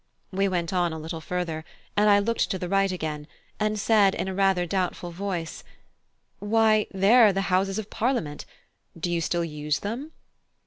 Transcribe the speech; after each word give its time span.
We 0.31 0.47
went 0.47 0.73
on 0.73 0.91
a 0.93 0.97
little 0.97 1.21
further, 1.21 1.63
and 1.95 2.09
I 2.09 2.17
looked 2.17 2.49
to 2.49 2.57
the 2.57 2.67
right 2.67 2.91
again, 2.91 3.27
and 3.59 3.79
said, 3.79 4.15
in 4.15 4.35
rather 4.35 4.63
a 4.63 4.67
doubtful 4.67 5.09
tone 5.09 5.13
of 5.13 5.17
voice, 5.19 5.63
"Why, 6.39 6.87
there 6.91 7.27
are 7.27 7.33
the 7.33 7.51
Houses 7.53 7.77
of 7.77 7.91
Parliament! 7.91 8.47
Do 8.99 9.11
you 9.11 9.21
still 9.21 9.45
use 9.45 9.81
them?" 9.81 10.11